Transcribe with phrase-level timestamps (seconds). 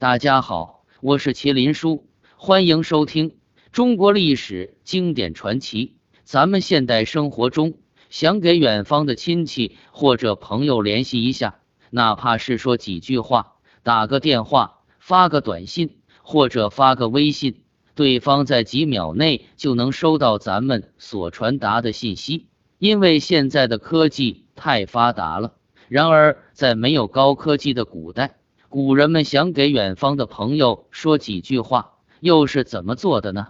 [0.00, 2.06] 大家好，我是麒麟叔，
[2.36, 3.34] 欢迎收听
[3.72, 5.96] 中国历史经典传奇。
[6.22, 7.74] 咱们现代生活中，
[8.08, 11.58] 想给远方的亲戚或者朋友联系一下，
[11.90, 17.64] 哪怕是说几句话，打个电话，发个短信，或者发个微信，
[17.96, 22.46] 对方在几秒内就能收到咱们所传达的信息。
[22.78, 25.54] 因为现在的科技太发达了。
[25.88, 28.37] 然而，在没有高科技的古代，
[28.70, 33.48] 古人们想给远方的朋友说几句话，又是怎么做的呢？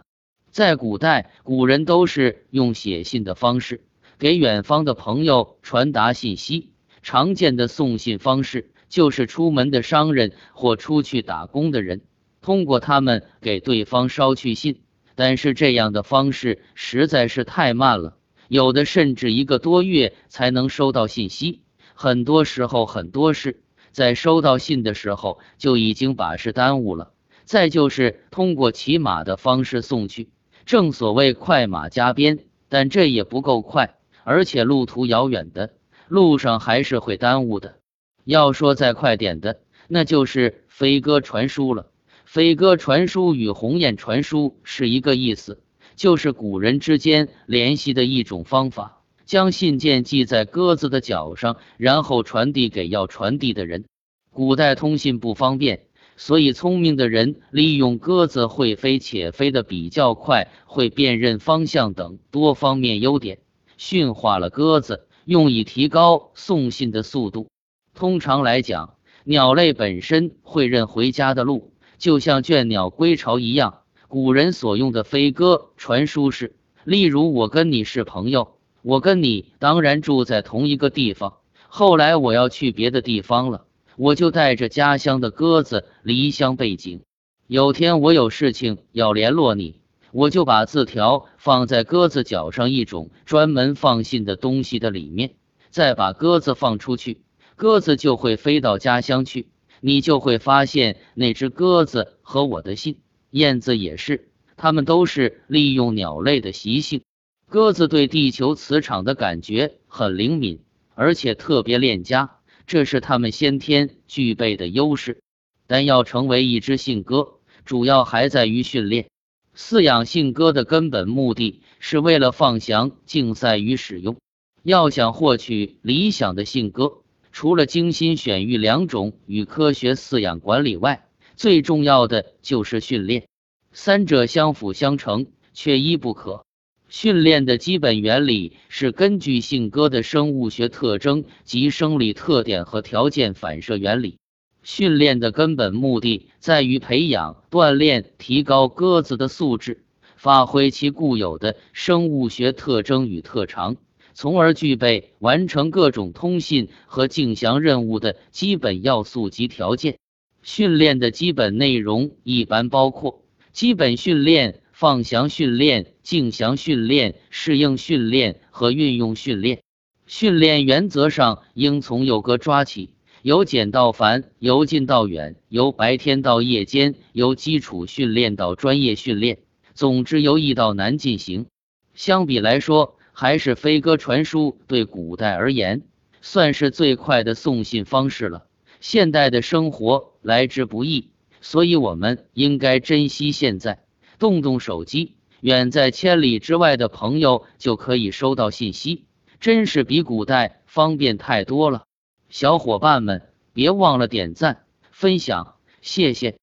[0.53, 3.83] 在古代，古人都是用写信的方式
[4.19, 6.71] 给远方的朋友传达信息。
[7.03, 12.03] 常见的送信方式就是出门的商人或出去打工的人，
[12.41, 14.83] 通过他们给对方捎去信。
[15.17, 21.62] 但是这样的方式实在是太慢了，有的甚至一个多月才能收到信息。
[21.95, 23.62] 很多时候，很多事
[23.98, 27.11] 在收到信的时候就已经把事耽误了。
[27.45, 30.28] 再就是通过骑马的方式送去，
[30.67, 35.73] 正所谓快马加鞭，但这也不够快，而且路途遥远的
[36.06, 37.75] 路上还是会耽误的。
[38.23, 39.58] 要说再快点的，
[39.89, 41.91] 那就是飞鸽传书了。
[42.25, 45.61] 飞鸽传书与鸿雁传书是一个意思，
[45.97, 48.98] 就是古人之间联系的一种方法。
[49.29, 53.85] 将信件系在鸽子的脚上，然后传递给要传递的人。
[54.31, 55.83] 古代通信不方便，
[56.17, 63.41] 所以聪明的人利用鸽子会飞且飞得比较快，会辨认方向等多方面优点，
[63.77, 67.48] 驯化了鸽子，用以提高送信的速度。
[67.95, 73.81] 通常来讲，鸟类本身会认回家的路，就像倦鸟归巢一样。
[74.09, 78.55] 古人所用的飞鸽传书是，例如我跟你是朋友。
[78.83, 83.65] 我跟你当然住在同一个地方，后来我要去别的地方了，
[83.97, 87.01] 我就带着家乡的鸽子离乡背井。
[87.47, 89.81] 有天我有事情要联络你，
[90.12, 95.35] 我就把字条放在鸽子脚上一种专门放信的东西的里面，
[95.70, 97.23] 再把鸽子放出去，
[97.57, 99.48] 鸽子就会飞到家乡去，
[99.81, 102.98] 你就会发现那只鸽子和我的信，
[103.31, 107.02] 燕子也是，它们都是利用鸟类的习性。
[107.51, 110.61] 鸽子对地球磁场的感觉很灵敏，
[110.95, 115.23] 而且特别恋家，这是它们先天具备的优势。
[115.67, 119.08] 但要成为一只信鸽，主要还在于训练。
[119.57, 124.19] 饲养信鸽的根本目的是为了放翔竞赛与使用。
[124.63, 126.98] 要想获取理想的信鸽，
[127.33, 133.26] 除了精心选育两种与科学饲养管理外，最重要的就是训练。
[133.73, 136.44] 三者相辅相成，缺一不可。
[136.88, 144.17] 训练的基本原理是根据信鸽的生物学特征及生理特点和条件反射原理。
[144.62, 149.85] 训练的根本目的在于培养、锻炼、提高鸽子的素质，
[150.17, 153.76] 发挥其固有的生物学特征与特长，
[154.15, 159.99] 从而具备完成各种通信和竞翔任务的基本要素及条件。
[160.43, 163.23] 训练的基本内容一般包括
[163.53, 164.62] 基本训练。
[164.79, 169.61] 放翔训练、静翔训练、适应训练和运用训练。
[170.06, 179.41] 训练原则上应从诱鸽抓起，由简到繁，由近到远，由白天到夜间，由基础训练到专业训练，
[179.75, 181.44] 总之由易到难进行。
[181.93, 185.82] 相比来说，还是飞鸽传书对古代而言
[186.23, 188.46] 算是最快的送信方式了。
[188.81, 191.11] 现代的生活来之不易，
[191.43, 193.85] 所以我们应该珍惜现在。
[194.19, 199.05] 动动手机，远在千里之外的朋友就可以收到信息，
[199.41, 201.85] 真是比古代方便太多了。
[202.29, 203.23] 小伙伴们，
[203.53, 206.38] 别忘了点赞、分享，谢谢。